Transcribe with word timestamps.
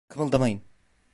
Kımıldamayın! 0.09 0.61